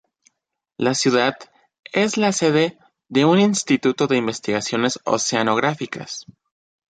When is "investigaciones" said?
4.17-4.99